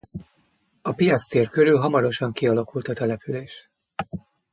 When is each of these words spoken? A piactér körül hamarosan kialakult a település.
A 0.81 0.93
piactér 0.93 1.49
körül 1.49 1.77
hamarosan 1.79 2.31
kialakult 2.31 2.87
a 2.87 2.93
település. 2.93 3.69